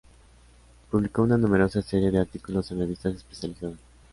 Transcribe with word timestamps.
Publicó 0.89 1.21
una 1.21 1.37
numerosa 1.37 1.83
serie 1.83 2.09
de 2.09 2.17
artículos 2.17 2.71
en 2.71 2.79
revistas 2.79 3.13
especializadas. 3.13 3.77